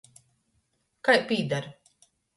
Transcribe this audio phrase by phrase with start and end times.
[1.09, 1.69] Kai pīdar.